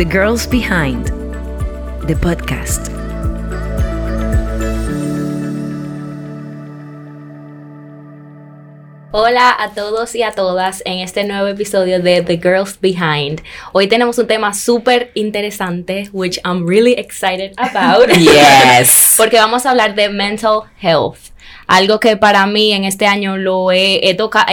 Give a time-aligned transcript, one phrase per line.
[0.00, 1.08] The Girls Behind,
[2.06, 2.88] the podcast.
[9.12, 13.42] Hola a todos y a todas en este nuevo episodio de The Girls Behind.
[13.74, 18.08] Hoy tenemos un tema súper interesante, which I'm really excited about.
[18.16, 19.12] Yes.
[19.18, 21.34] Porque vamos a hablar de mental health.
[21.66, 24.46] Algo que para mí en este año lo he, tocado.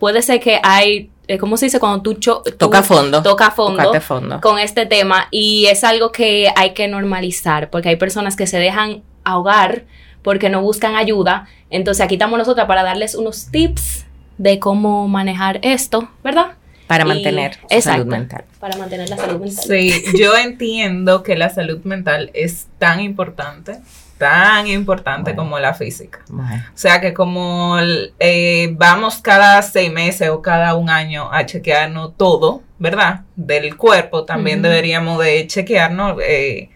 [0.00, 1.78] Puede ser que hay ¿cómo se dice?
[1.78, 3.22] Cuando tú, cho tú toca fondo.
[3.22, 7.96] Toca fondo, fondo con este tema y es algo que hay que normalizar porque hay
[7.96, 9.84] personas que se dejan ahogar
[10.22, 11.46] porque no buscan ayuda.
[11.70, 14.06] Entonces aquí estamos nosotras para darles unos tips
[14.38, 16.52] de cómo manejar esto, ¿verdad?
[16.86, 18.44] Para mantener la salud mental.
[18.58, 19.64] Para mantener la salud mental.
[19.64, 23.78] Sí, yo entiendo que la salud mental es tan importante
[24.18, 26.20] tan importante como la física.
[26.30, 27.76] O sea que como
[28.18, 33.22] eh, vamos cada seis meses o cada un año a chequearnos todo, ¿verdad?
[33.36, 36.70] Del cuerpo, también deberíamos de chequearnos eh,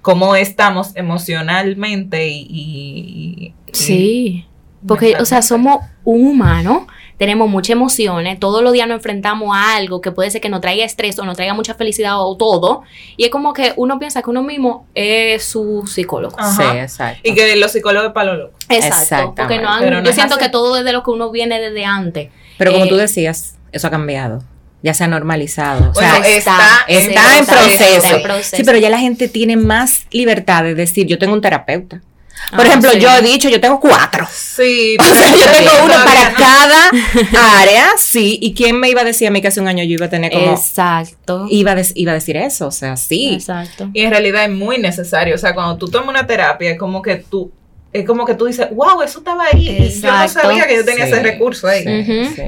[0.00, 3.54] cómo estamos emocionalmente y...
[3.72, 4.46] sí,
[4.86, 6.86] porque, o sea, somos un humano
[7.18, 10.60] tenemos muchas emociones, todos los días nos enfrentamos a algo que puede ser que nos
[10.60, 12.82] traiga estrés o nos traiga mucha felicidad o todo,
[13.16, 16.36] y es como que uno piensa que uno mismo es su psicólogo.
[16.56, 17.20] Sí, exacto.
[17.22, 18.58] Y que los psicólogos es para lo loco.
[18.68, 22.30] Exacto, porque no yo siento que todo es de lo que uno viene desde antes.
[22.58, 24.42] Pero como tú eh, decías, eso ha cambiado
[24.84, 25.92] ya se ha normalizado.
[25.92, 28.54] O sea, está, está, en proceso.
[28.54, 32.02] Sí, pero ya la gente tiene más libertad de decir, yo tengo un terapeuta.
[32.50, 34.26] Por ah, ejemplo, yo he dicho, yo tengo cuatro.
[34.30, 34.96] Sí.
[35.04, 38.38] O sea, yo tengo uno para cada área, sí.
[38.40, 40.10] ¿Y quién me iba a decir a mí que hace un año yo iba a
[40.10, 40.52] tener como...
[40.52, 41.46] Exacto.
[41.50, 43.34] Iba a, iba a decir eso, o sea, sí.
[43.34, 43.90] Exacto.
[43.92, 45.34] Y en realidad es muy necesario.
[45.34, 47.52] O sea, cuando tú tomas una terapia, es como que tú
[47.94, 49.68] es como que tú dices, wow, eso estaba ahí.
[49.68, 51.84] Y yo no sabía que yo tenía ese recurso ahí.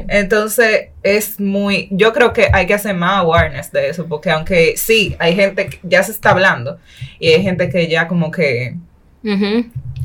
[0.08, 4.74] Entonces, es muy, yo creo que hay que hacer más awareness de eso, porque aunque
[4.76, 6.78] sí, hay gente que ya se está hablando
[7.20, 8.74] y hay gente que ya como que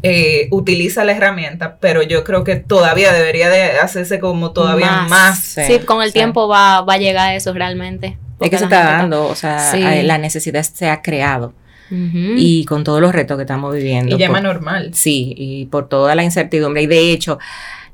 [0.03, 5.39] eh, utiliza la herramienta, pero yo creo que todavía debería de hacerse como todavía más.
[5.39, 8.17] sí, con el tiempo va, a llegar eso realmente.
[8.39, 11.53] Es que se está dando, o sea, la necesidad se ha creado.
[11.93, 14.15] Y con todos los retos que estamos viviendo.
[14.15, 14.91] Y llama normal.
[14.93, 16.83] Sí, y por toda la incertidumbre.
[16.83, 17.37] Y de hecho,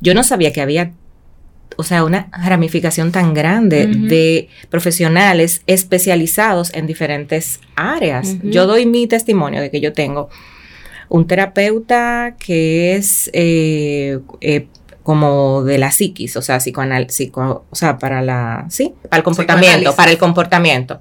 [0.02, 0.92] yo no sabía que había
[1.78, 8.36] o sea, una ramificación tan grande de profesionales especializados en diferentes áreas.
[8.44, 10.30] Yo doy mi testimonio de que yo tengo
[11.10, 14.68] un terapeuta que es eh, eh,
[15.04, 19.24] como de la psiquis, o sea, psicoanal, psico, o sea, para la, sí, para el
[19.24, 21.00] comportamiento, para el comportamiento.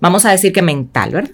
[0.00, 1.30] Vamos a decir que mental, ¿verdad?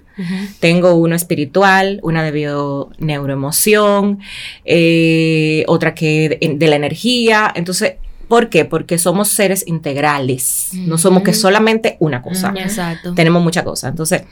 [0.60, 4.18] Tengo uno espiritual, una de bio-neuroemoción,
[4.64, 7.50] eh, otra que de, la energía.
[7.54, 7.94] Entonces,
[8.26, 8.64] ¿por qué?
[8.64, 12.52] Porque somos seres integrales, no somos que solamente una cosa.
[12.56, 13.14] Exacto.
[13.14, 13.90] Tenemos muchas cosas.
[13.90, 14.24] Entonces,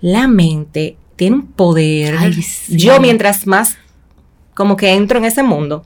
[0.00, 2.16] la mente tiene un poder.
[2.68, 3.76] Yo mientras más
[4.54, 5.84] como que entro en ese mundo,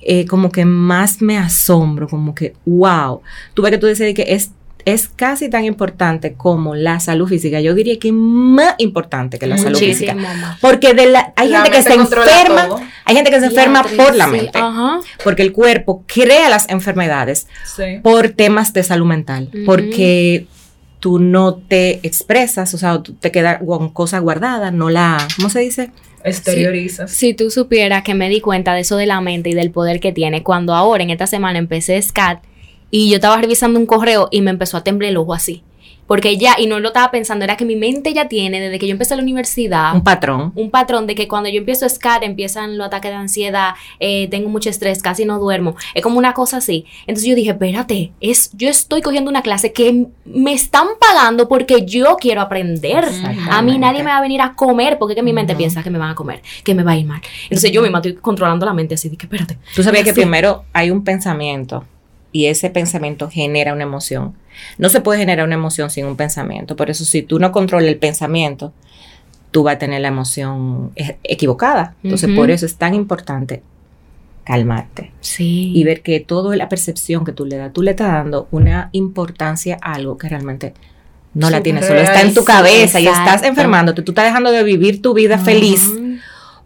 [0.00, 3.22] eh, como que más me asombro, como que, wow.
[3.54, 4.50] Tú ves que tú dices que es,
[4.84, 7.60] es casi tan importante como la salud física.
[7.60, 10.16] Yo diría que es más importante que la salud física.
[10.60, 12.68] Porque de la, hay gente que se enferma,
[13.04, 14.58] hay gente que se enferma por la mente.
[15.22, 17.46] Porque el cuerpo crea las enfermedades
[18.02, 19.50] por temas de salud mental.
[19.64, 20.46] Porque
[21.00, 25.50] tú no te expresas, o sea, tú te queda con cosa guardada, no la, ¿cómo
[25.50, 25.90] se dice?
[26.24, 27.10] Exteriorizas.
[27.12, 30.00] Si, tú supieras que me di cuenta de eso de la mente y del poder
[30.00, 32.42] que tiene, cuando ahora en esta semana empecé SCAT
[32.90, 35.62] y yo estaba revisando un correo y me empezó a temblar el ojo así.
[36.06, 38.86] Porque ya, y no lo estaba pensando, era que mi mente ya tiene, desde que
[38.86, 39.94] yo empecé la universidad.
[39.94, 40.52] Un patrón.
[40.54, 44.28] Un patrón de que cuando yo empiezo a SCAT empiezan los ataques de ansiedad, eh,
[44.28, 45.76] tengo mucho estrés, casi no duermo.
[45.94, 46.84] Es como una cosa así.
[47.06, 51.84] Entonces yo dije, espérate, es, yo estoy cogiendo una clase que me están pagando porque
[51.84, 53.04] yo quiero aprender.
[53.50, 55.90] A mí nadie me va a venir a comer porque que mi mente piensa que
[55.90, 57.20] me van a comer, que me va a ir mal.
[57.44, 59.58] Entonces yo misma estoy controlando la mente así, de que espérate.
[59.74, 61.84] Tú sabías que primero hay un pensamiento
[62.36, 64.34] y ese pensamiento genera una emoción.
[64.76, 66.76] No se puede generar una emoción sin un pensamiento.
[66.76, 68.74] Por eso si tú no controlas el pensamiento,
[69.52, 71.94] tú vas a tener la emoción e-, equivocada.
[72.04, 73.62] Entonces por eso es tan importante
[74.44, 75.12] calmarte.
[75.22, 75.72] Sí.
[75.74, 78.90] Y ver que toda la percepción que tú le das, tú le estás dando una
[78.92, 80.74] importancia a algo que realmente
[81.32, 84.62] no la tienes, solo está en tu cabeza y estás enfermándote, tú estás dejando de
[84.62, 85.86] vivir tu vida feliz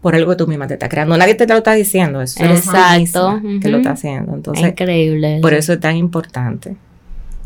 [0.01, 1.15] por algo que tú misma te estás creando.
[1.17, 3.39] Nadie te lo está diciendo, eso Exacto.
[3.61, 4.33] que lo está haciendo.
[4.33, 5.39] Entonces, Increíble.
[5.41, 6.75] Por eso es tan importante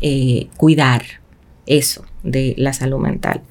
[0.00, 1.02] eh, cuidar
[1.66, 3.42] eso de la salud mental.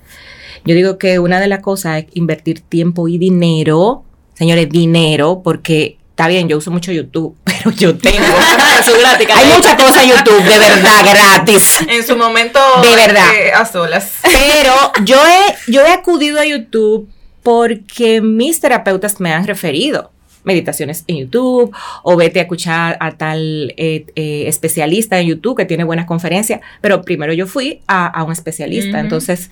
[0.66, 4.04] Yo digo que una de las cosas es invertir tiempo y dinero,
[4.34, 8.18] señores, dinero, porque Está bien, yo uso mucho YouTube, pero yo tengo.
[8.26, 11.82] Hay muchas cosas en YouTube, de verdad, gratis.
[11.90, 12.58] En su momento.
[12.82, 13.36] De verdad.
[13.36, 14.14] Eh, a solas.
[14.24, 14.72] Pero
[15.04, 17.10] yo he, yo he acudido a YouTube
[17.46, 20.10] porque mis terapeutas me han referido
[20.46, 21.72] meditaciones en YouTube
[22.02, 26.62] o vete a escuchar a tal eh, eh, especialista en YouTube que tiene buenas conferencias,
[26.82, 29.00] pero primero yo fui a, un especialista.
[29.00, 29.52] Entonces,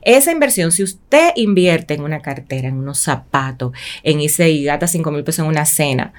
[0.00, 3.72] esa inversión, si usted invierte en una cartera, en unos zapatos,
[4.02, 6.14] en ese y gasta 5 mil pesos en una cena,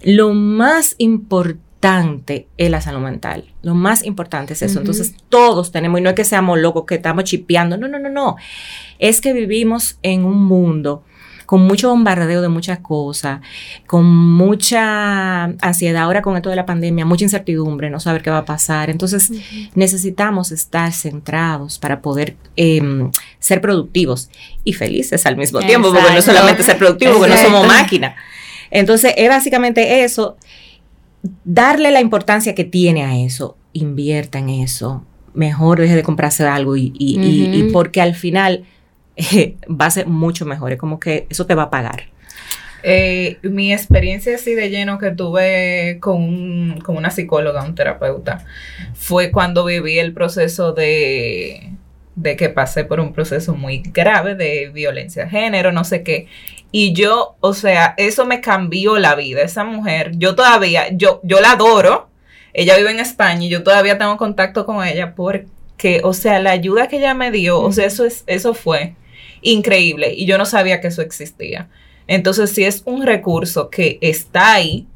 [0.00, 1.71] lo más importante
[2.56, 3.44] es la salud mental.
[3.62, 4.78] Lo más importante es eso.
[4.78, 8.08] Entonces, todos tenemos, y no es que seamos locos, que estamos chipeando, no, no, no,
[8.08, 8.36] no.
[8.98, 11.02] Es que vivimos en un mundo
[11.44, 13.40] con mucho bombardeo de muchas cosas,
[13.86, 18.38] con mucha ansiedad ahora con esto de la pandemia, mucha incertidumbre, no saber qué va
[18.38, 18.88] a pasar.
[18.88, 19.30] Entonces
[19.74, 24.30] necesitamos estar centrados para poder em, ser productivos
[24.64, 28.14] y felices al mismo tiempo, porque no solamente ser productivos, porque no somos máquinas.
[28.70, 30.38] Entonces es básicamente eso,
[31.44, 35.04] darle la importancia que tiene a eso, invierta en eso,
[35.34, 38.64] mejor deje de comprarse algo y, y porque al final
[39.68, 40.72] va a ser mucho mejor.
[40.72, 42.04] Es como que eso te va a pagar.
[42.84, 48.44] Eh, mi experiencia así de lleno que tuve con, con, una psicóloga, un terapeuta,
[48.94, 51.74] fue cuando viví el proceso de,
[52.16, 56.26] de que pasé por un proceso muy grave de violencia de género, no sé qué.
[56.72, 59.42] Y yo, o sea, eso me cambió la vida.
[59.42, 62.08] Esa mujer, yo todavía, yo, yo la adoro.
[62.54, 66.50] Ella vive en España y yo todavía tengo contacto con ella porque, o sea, la
[66.50, 68.94] ayuda que ella me dio, o sea, eso, es, eso fue
[69.42, 71.68] increíble y yo no sabía que eso existía.
[72.06, 74.86] Entonces, si es un recurso que está ahí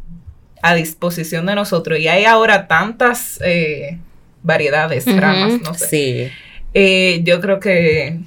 [0.63, 3.99] a disposición de nosotros y hay ahora tantas eh,
[4.43, 6.33] variedades, ramas, no sé.
[6.75, 8.19] Eh, yo creo que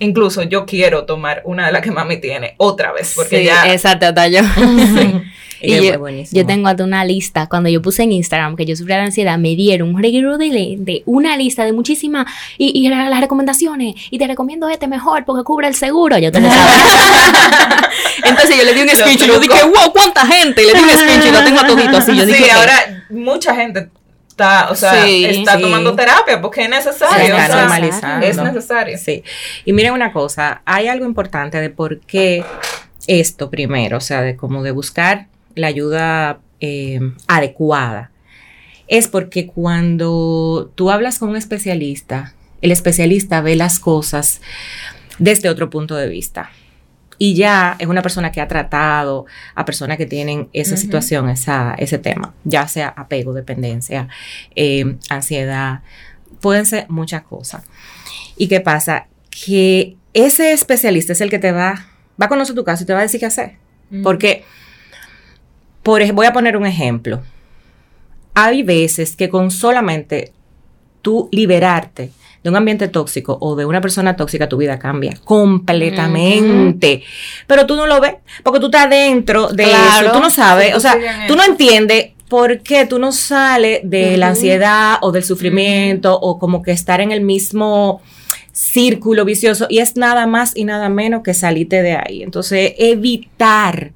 [0.00, 3.72] incluso yo quiero tomar una de las que mami tiene otra vez porque sí, ya...
[3.72, 4.40] Exacto, yo.
[5.66, 5.92] Y
[6.32, 9.38] yo, tengo hasta una lista, cuando yo puse en Instagram que yo sufría de ansiedad,
[9.38, 12.26] me dieron un reguero de, de una lista de muchísimas
[12.58, 16.40] y, y las recomendaciones, y te recomiendo este mejor porque cubre el seguro, yo te
[16.40, 16.48] lo
[18.24, 20.80] Entonces yo le di un speech y yo dije, wow, cuánta gente, y le di
[20.80, 22.16] un speech y lo tengo todito así.
[22.16, 23.88] Yo sí, ahora mucha gente
[24.34, 27.36] está, o sea, está tomando terapia porque es necesario.
[27.36, 28.26] está normalizando.
[28.26, 28.98] Es necesario.
[28.98, 29.22] Sí.
[29.64, 32.44] Y miren una cosa, hay algo importante de por qué
[33.06, 38.10] esto primero, o sea, de como de buscar la ayuda eh, adecuada,
[38.88, 44.40] es porque cuando tú hablas con un especialista, el especialista ve las cosas
[45.18, 46.50] desde otro punto de vista.
[47.18, 51.74] Y ya es una persona que ha tratado a personas que tienen esa situación, esa,
[51.78, 54.08] ese tema, ya sea apego, dependencia,
[54.56, 55.82] eh, ansiedad,
[56.40, 57.64] pueden ser muchas cosas.
[58.36, 59.06] ¿Y qué pasa?
[59.30, 61.86] Que ese especialista es el que te va,
[62.20, 63.56] va a conocer tu caso y te va a decir qué hacer.
[64.02, 64.44] Porque
[65.84, 67.22] voy a poner un ejemplo.
[68.34, 70.32] Hay veces que con solamente
[71.02, 72.10] tú liberarte
[72.44, 77.02] de un ambiente tóxico o de una persona tóxica, tu vida cambia completamente.
[77.46, 80.80] Pero tú no lo ves, porque tú estás dentro de eso, tú no sabes, o
[80.80, 86.18] sea, tú no entiendes por qué tú no sales de la ansiedad o del sufrimiento
[86.20, 88.02] o como que estar en el mismo
[88.52, 92.22] círculo vicioso y es nada más y nada menos que salirte de ahí.
[92.22, 93.92] Entonces, evitar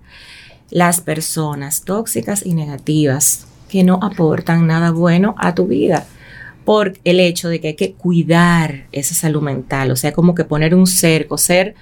[0.70, 6.06] las personas tóxicas y negativas que no aportan nada bueno a tu vida
[6.68, 10.44] por el hecho de que hay que cuidar esa salud mental, o sea, como que
[10.44, 11.74] poner un cerco, ser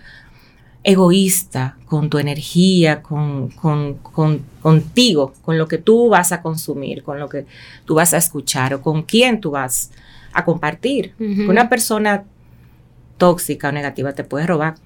[0.85, 3.49] egoísta con tu energía, con,
[4.63, 7.47] contigo, con lo que tú vas a consumir, con lo que
[7.85, 9.91] tú vas a escuchar o con quién tú vas
[10.33, 11.15] a compartir.
[11.19, 12.23] Una persona
[13.19, 14.77] tóxica o negativa te puede robar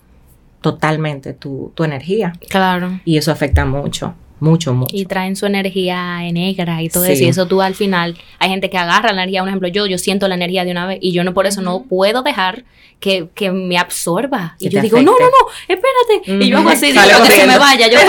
[0.63, 2.33] totalmente tu, energía.
[2.49, 3.01] Claro.
[3.05, 4.97] Y eso afecta mucho mucho, mucho.
[4.97, 7.25] Y traen su energía negra y todo eso.
[7.25, 9.99] Y eso tú al final, hay gente que agarra la energía, un ejemplo, yo, yo
[9.99, 12.65] siento la energía de una vez y yo no por eso no puedo dejar
[13.01, 14.57] que, me absorba.
[14.59, 16.45] y yo digo, no, no, no, espérate.
[16.45, 17.89] Y yo hago así, digo que se me vaya.
[17.89, 17.99] Yo,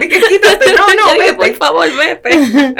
[0.00, 1.34] quítate, no, no, vete.
[1.34, 2.30] por favor, vete.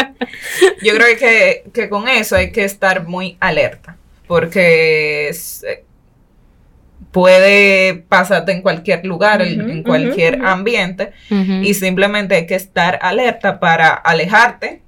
[0.82, 3.96] yo creo que, que con eso hay que estar muy alerta.
[4.26, 5.64] Porque es,
[7.16, 13.88] puede pasarte en cualquier lugar, en cualquier ambiente, y simplemente hay que estar alerta para
[13.94, 14.82] alejarte.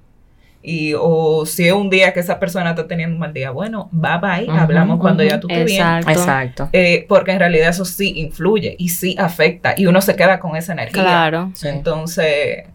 [0.61, 3.89] Y, o si es un día que esa persona está teniendo un mal día, bueno,
[3.91, 5.87] bye bye, hablamos cuando ya tú estés bien.
[6.07, 6.69] Exacto.
[6.71, 10.55] Eh, porque en realidad eso sí influye y sí afecta y uno se queda con
[10.55, 11.01] esa energía.
[11.01, 11.51] Claro.
[11.63, 12.65] Entonces,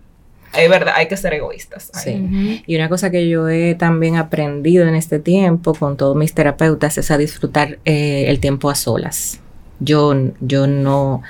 [0.57, 1.93] es verdad, hay que ser egoístas.
[1.95, 2.63] Sí.
[2.67, 6.99] Y una cosa que yo he también aprendido en este tiempo con todos mis terapeutas
[6.99, 9.41] es a disfrutar eh, el tiempo a solas.
[9.81, 11.23] Yo, yo no,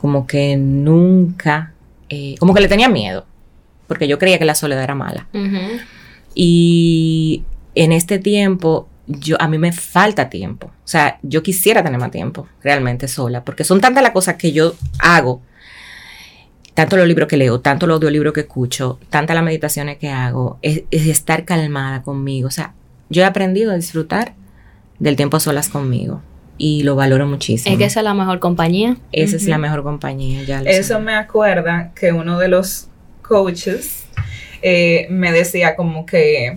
[0.00, 1.72] como que nunca
[2.14, 3.24] eh, como que le tenía miedo,
[3.86, 5.28] porque yo creía que la soledad era mala.
[6.34, 7.42] Y
[7.74, 10.66] en este tiempo, yo, a mí me falta tiempo.
[10.66, 14.52] O sea, yo quisiera tener más tiempo realmente sola, porque son tantas las cosas que
[14.52, 15.40] yo hago,
[16.74, 20.58] tanto los libros que leo, tanto los audiolibros que escucho, tantas las meditaciones que hago,
[20.60, 22.46] es, estar calmada conmigo.
[22.46, 22.74] O sea,
[23.08, 24.34] yo he aprendido a disfrutar
[24.98, 26.20] del tiempo a solas conmigo
[26.64, 27.72] y lo valoro muchísimo.
[27.72, 28.96] Es que esa es la mejor compañía.
[29.10, 32.86] Esa es la mejor compañía, ya Eso me acuerda que uno de los
[33.20, 34.04] coaches
[34.62, 36.56] eh, me decía como que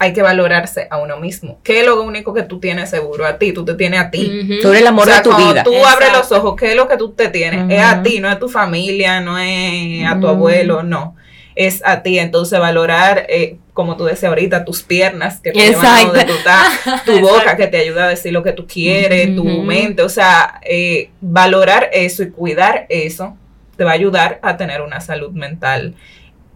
[0.00, 1.60] hay que valorarse a uno mismo.
[1.62, 3.24] ¿Qué es lo único que tú tienes seguro?
[3.24, 4.58] A ti, tú te tienes a ti.
[4.60, 5.62] Tú eres el amor de tu vida.
[5.62, 7.70] Tú abres los ojos, ¿qué es lo que tú te tienes?
[7.70, 11.14] Es a ti, no es a tu familia, no es a tu abuelo, no.
[11.54, 12.18] Es a ti.
[12.18, 17.04] Entonces, valorar, eh, como tú decías ahorita, tus piernas que te llevan donde tú estás,
[17.06, 20.02] tu boca que te ayuda a decir lo que tú quieres, tu mente.
[20.02, 23.36] O sea, eh, valorar eso y cuidar eso
[23.76, 25.94] te va a ayudar a tener una salud mental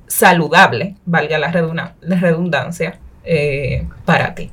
[0.09, 4.51] saludable, valga la redundancia eh, para ti.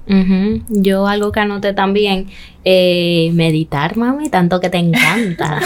[0.69, 2.27] Yo algo que anoté también,
[2.63, 5.59] eh, meditar, mami, tanto que te encanta.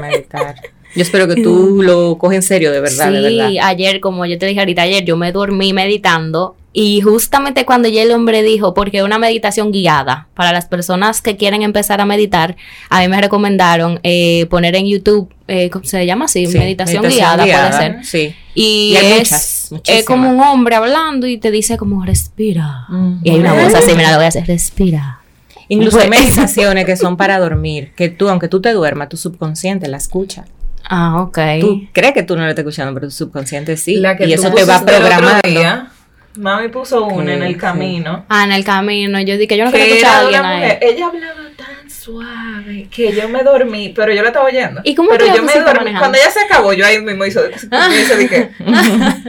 [0.00, 0.56] meditar.
[0.94, 3.12] Yo espero que tú lo coges en serio, de verdad.
[3.12, 7.88] Sí, ayer, como yo te dije ahorita, ayer yo me dormí meditando y justamente cuando
[7.88, 12.04] ya el hombre dijo, porque una meditación guiada, para las personas que quieren empezar a
[12.04, 12.56] meditar,
[12.90, 16.46] a mí me recomendaron eh, poner en YouTube, eh, ¿cómo se llama así?
[16.46, 18.04] meditación, guiada, puede ser.
[18.04, 18.34] Sí.
[18.54, 19.72] Y, es,
[20.06, 22.86] como un hombre hablando y te dice como, respira.
[23.24, 25.20] Y hay una voz así, mira, lo voy a hacer, respira.
[25.68, 29.88] Incluso hay meditaciones que son para dormir, que tú, aunque tú te duermas, tu subconsciente
[29.88, 30.44] la escucha.
[30.88, 31.38] Ah, ok.
[31.60, 34.02] Tú crees que tú no lo estás escuchando, pero tu subconsciente sí.
[34.20, 35.88] y eso te va programando.
[36.36, 38.24] Mami puso una en el camino.
[38.28, 39.20] Ah, en el camino.
[39.20, 40.78] Yo dije, yo no quiero escuchar a alguien ahí.
[40.80, 44.80] Ella hablaba tan suave que yo me dormí, pero yo la estaba oyendo.
[44.84, 45.92] ¿Y cómo Pero yo me dormí.
[45.98, 47.40] Cuando ella se acabó, yo ahí mismo hizo,
[48.18, 48.50] dije.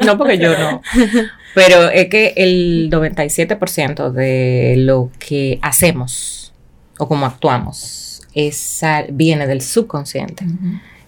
[0.06, 0.82] no, porque yo no.
[1.56, 6.54] Pero es que el 97% de lo que hacemos
[7.00, 10.46] o como actuamos es, viene del subconsciente.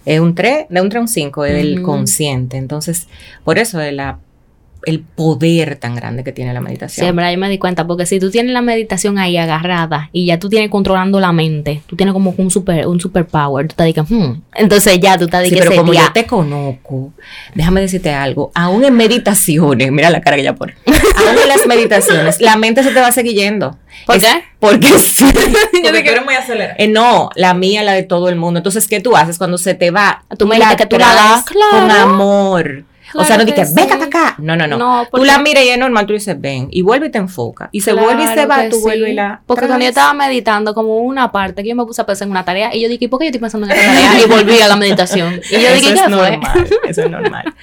[0.06, 2.58] Es un 3, de un 3 a un 5, es del consciente.
[2.58, 3.08] Entonces,
[3.44, 4.20] por eso es la
[4.86, 7.06] el poder tan grande que tiene la meditación.
[7.06, 10.10] Sí, en verdad yo me di cuenta, porque si tú tienes la meditación ahí agarrada
[10.12, 13.76] y ya tú tienes controlando la mente, tú tienes como un super un superpower, tú
[13.76, 14.42] te dices, hmm.
[14.56, 17.14] entonces ya tú te dices, sí, pero como yo te conozco,
[17.54, 21.66] déjame decirte algo, aún en meditaciones, mira la cara que ella pone, aún en las
[21.68, 23.78] meditaciones, la mente se te va a seguir yendo.
[24.06, 24.44] ¿Por qué?
[24.60, 25.26] Porque sí.
[25.84, 26.76] yo te quiero muy acelerada.
[26.78, 28.60] Eh, no, la mía, la de todo el mundo.
[28.60, 30.24] Entonces, ¿qué tú haces cuando se te va?
[30.40, 34.06] Tú me dices que tú la hagas con amor o sea, no dices, ven hasta
[34.06, 34.36] acá.
[34.38, 35.08] No, no, no.
[35.12, 36.68] tú la miras y es normal, tú dices, ven.
[36.72, 37.70] Y vuelve y te enfoca.
[37.72, 39.42] Y se vuelve y se va, tú vuelves y la.
[39.46, 42.32] Porque cuando yo estaba meditando, como una parte que yo me puse a pensar en
[42.32, 44.24] una tarea, y yo dije, ¿y por qué yo estoy pensando en esta tarea?
[44.24, 45.42] Y volví a la meditación.
[45.50, 47.54] Y yo dije, ¿qué es normal, Eso es normal.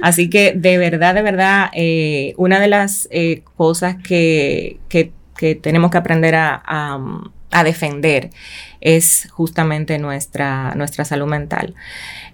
[0.00, 5.54] Así que, de verdad, de verdad, eh, una de las eh, cosas que, que, que,
[5.54, 6.98] tenemos que aprender a, a,
[7.50, 8.30] a defender
[8.80, 11.74] es justamente nuestra, nuestra salud mental.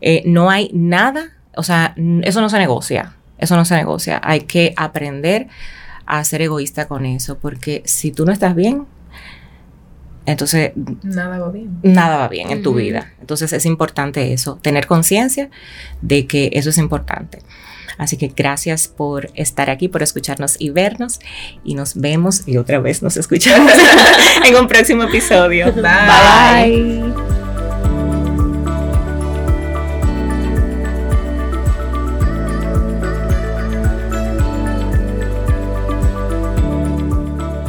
[0.00, 4.20] Eh, no hay nada o sea, eso no se negocia, eso no se negocia.
[4.22, 5.48] Hay que aprender
[6.06, 8.86] a ser egoísta con eso, porque si tú no estás bien,
[10.26, 10.72] entonces...
[11.02, 11.78] Nada va bien.
[11.82, 13.12] Nada va bien en tu vida.
[13.20, 15.50] Entonces es importante eso, tener conciencia
[16.02, 17.40] de que eso es importante.
[17.98, 21.20] Así que gracias por estar aquí, por escucharnos y vernos.
[21.64, 23.72] Y nos vemos y otra vez nos escuchamos
[24.46, 25.72] en un próximo episodio.
[25.72, 27.29] Bye.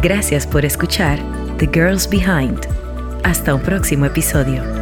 [0.02, 1.20] Gracias por escuchar
[1.60, 2.60] The Girls Behind.
[3.24, 4.81] Hasta un próximo episodio.